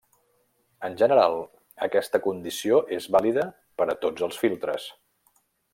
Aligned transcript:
En 0.87 0.95
general, 1.01 1.35
aquesta 1.89 2.21
condició 2.25 2.81
és 2.99 3.09
vàlida 3.17 3.47
per 3.81 3.91
a 3.91 3.97
tots 4.07 4.29
els 4.29 4.45
filtres. 4.45 4.93